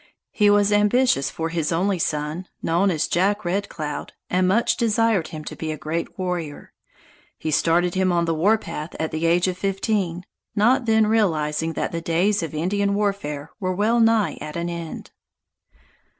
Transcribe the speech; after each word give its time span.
He 0.31 0.49
was 0.49 0.71
ambitious 0.73 1.29
for 1.29 1.49
his 1.49 1.71
only 1.71 1.99
son, 1.99 2.47
known 2.63 2.89
as 2.89 3.07
Jack 3.07 3.45
Red 3.45 3.69
Cloud, 3.69 4.13
and 4.31 4.47
much 4.47 4.75
desired 4.75 5.27
him 5.27 5.43
to 5.45 5.55
be 5.55 5.71
a 5.71 5.77
great 5.77 6.17
warrior. 6.17 6.73
He 7.37 7.51
started 7.51 7.93
him 7.93 8.11
on 8.11 8.25
the 8.25 8.33
warpath 8.33 8.95
at 8.99 9.11
the 9.11 9.27
age 9.27 9.47
of 9.47 9.59
fifteen, 9.59 10.25
not 10.55 10.87
then 10.87 11.05
realizing 11.05 11.73
that 11.73 11.91
the 11.91 12.01
days 12.01 12.41
of 12.41 12.55
Indian 12.55 12.95
warfare 12.95 13.51
were 13.59 13.75
well 13.75 13.99
nigh 13.99 14.39
at 14.41 14.55
an 14.55 14.69
end. 14.69 15.11